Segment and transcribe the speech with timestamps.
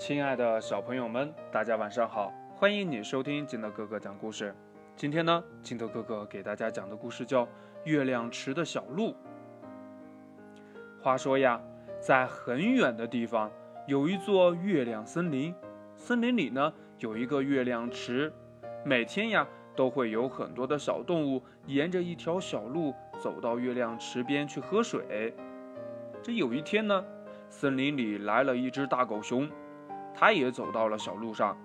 [0.00, 2.32] 亲爱的小朋友们，大家晚上好！
[2.56, 4.54] 欢迎你收听金德哥哥讲故事。
[4.96, 7.44] 今天呢，金德哥哥给大家讲的故事叫
[7.84, 9.10] 《月亮池的小鹿》。
[11.02, 11.60] 话说呀，
[12.00, 13.52] 在很远的地方
[13.86, 15.54] 有一座月亮森林，
[15.94, 18.32] 森林里呢有一个月亮池，
[18.82, 19.46] 每天呀
[19.76, 25.34] 都会有很多的小动物沿着一条小路走到月亮池边去喝水。
[26.22, 27.04] 这有一天呢，
[27.50, 29.46] 森林里来了一只大狗熊。
[30.14, 31.56] 他也走到了小路上。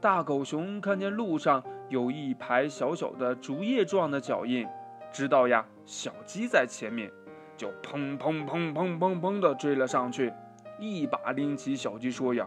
[0.00, 4.66] 大狗熊看见路上有一排小小的竹叶状的脚印，
[5.12, 7.10] 知道呀，小鸡在前面，
[7.56, 10.32] 就砰砰砰砰砰砰的追了上去，
[10.78, 12.46] 一把拎起小鸡说：“呀，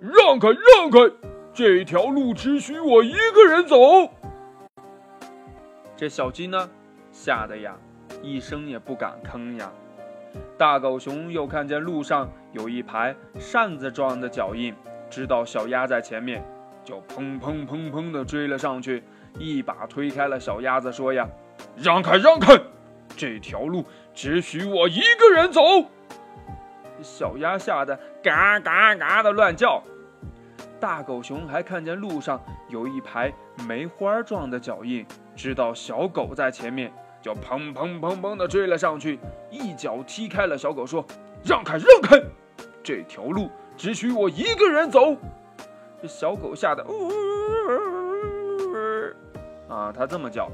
[0.00, 1.14] 让开，让开，
[1.52, 3.76] 这条路只许我一个人走。”
[5.94, 6.70] 这小鸡呢，
[7.12, 7.76] 吓得呀，
[8.22, 9.70] 一声也不敢吭呀。
[10.56, 14.74] 大狗熊又看见路上有一排扇子状的脚印，
[15.08, 16.44] 知道小鸭在前面，
[16.84, 19.02] 就砰砰砰砰地追了上去，
[19.38, 21.28] 一把推开了小鸭子，说：“呀，
[21.76, 22.54] 让开让开，
[23.16, 25.62] 这条路只许我一个人走。”
[27.02, 29.82] 小鸭吓得嘎嘎嘎的乱叫。
[30.78, 33.32] 大狗熊还看见路上有一排
[33.66, 36.92] 梅花状的脚印，知道小狗在前面。
[37.22, 39.18] 就砰砰砰砰地追了上去，
[39.50, 41.04] 一脚踢开了小狗，说
[41.44, 42.20] ：“让开，让开，
[42.82, 45.14] 这条路只许我一个人走。”
[46.00, 47.12] 这小狗吓得呜呜
[48.72, 50.50] 呜啊，它这么叫。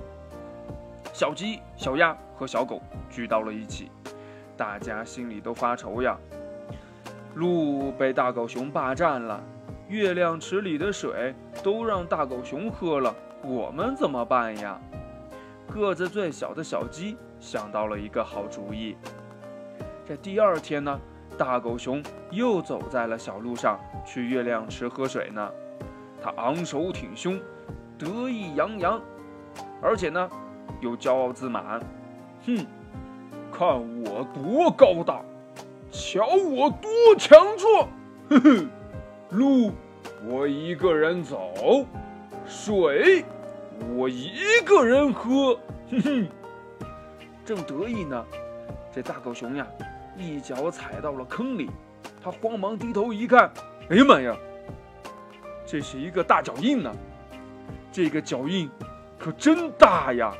[1.12, 3.90] 小鸡、小鸭和小狗聚到了一起，
[4.56, 6.18] 大家心里都发愁呀。
[7.36, 9.40] 路被大狗熊霸占了，
[9.88, 14.80] 月亮池里的水都让大狗熊喝了，我们怎么办呀？
[15.72, 18.96] 个子最小的小鸡想到了一个好主意。
[20.06, 21.00] 这第二天呢，
[21.36, 25.50] 大狗熊又走在了小路上，去月亮池喝水呢。
[26.22, 27.40] 他昂首挺胸，
[27.98, 29.00] 得意洋洋，
[29.82, 30.30] 而且呢，
[30.80, 31.80] 又骄傲自满。
[32.46, 32.66] 哼，
[33.52, 33.66] 看
[34.02, 35.20] 我多高大，
[35.90, 37.88] 瞧我多强壮。
[38.28, 38.66] 呵呵，
[39.30, 39.72] 路
[40.24, 41.84] 我一个人走，
[42.46, 43.24] 水。
[43.96, 44.32] 我一
[44.64, 45.58] 个人喝，
[45.90, 46.28] 哼哼，
[47.44, 48.24] 正得意呢，
[48.92, 49.66] 这大狗熊呀，
[50.16, 51.70] 一脚踩到了坑里，
[52.22, 53.50] 他慌忙低头一看，
[53.90, 54.36] 哎呀妈呀，
[55.66, 56.92] 这是一个大脚印呢，
[57.92, 58.70] 这个脚印
[59.18, 60.32] 可真大呀！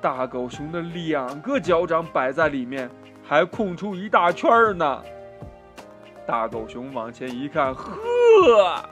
[0.00, 2.88] 大狗熊的两个脚掌摆在里面，
[3.24, 5.02] 还空出一大圈呢。
[6.24, 8.88] 大狗熊往前一看，呵。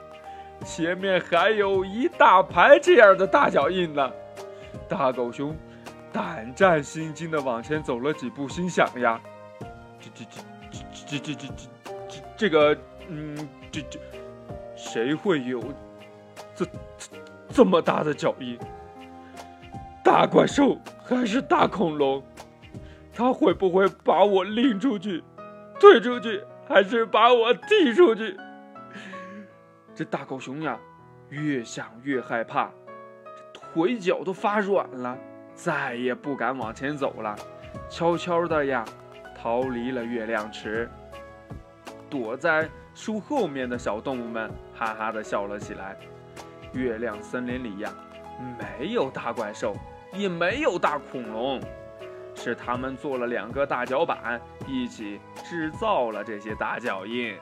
[0.65, 4.11] 前面还有一大排这样的大脚印呢，
[4.87, 5.55] 大狗熊
[6.11, 9.19] 胆战心惊地往前走了几步，心想呀，
[9.99, 11.53] 这这这这这这这
[12.07, 13.99] 这这个，嗯，这这
[14.75, 15.63] 谁会有
[16.55, 16.65] 这
[17.49, 18.57] 这么大的脚印？
[20.03, 22.23] 大怪兽还是大恐龙？
[23.13, 25.23] 他会不会把我拎出去、
[25.79, 28.37] 推出去，还是把我踢出去？
[29.97, 30.77] 这大狗熊呀，
[31.29, 32.69] 越想越害怕，
[33.51, 35.17] 这腿脚都发软了，
[35.55, 37.35] 再也不敢往前走了，
[37.89, 38.85] 悄悄的呀，
[39.35, 40.87] 逃离了月亮池。
[42.11, 45.97] 躲在树后面的小动物们哈哈的笑了起来。
[46.73, 47.91] 月亮森林里呀，
[48.59, 49.75] 没有大怪兽，
[50.13, 51.59] 也没有大恐龙，
[52.35, 57.35] 是他们做了两个大脚板，一起制造了这些大脚印。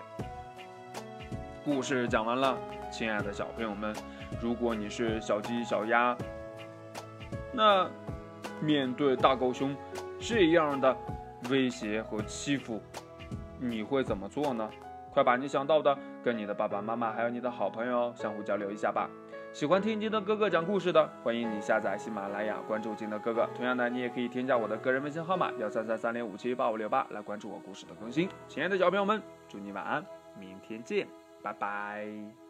[1.66, 2.56] 故事讲完了，
[2.92, 3.92] 亲爱的小朋友们，
[4.40, 6.16] 如果你是小鸡、小鸭，
[7.52, 7.90] 那
[8.62, 9.76] 面对大狗熊
[10.20, 10.96] 这样的
[11.50, 12.80] 威胁和欺负，
[13.60, 14.70] 你会怎么做呢？
[15.12, 19.10] 快把你想到的跟你的爸爸妈妈还有你的好朋友相互交流一下吧。
[19.52, 23.50] 喜欢听金德哥哥讲故事的，欢迎你下载喜马拉雅，关注金德哥哥。
[23.56, 28.30] 同样的，你也可以添加我的个人微信号码幺三三三零五七八五六八来关注我故事的更新。
[28.48, 30.06] 亲爱的小朋友们，祝你晚安，
[30.40, 31.08] 明天见。
[31.46, 32.45] 拜拜。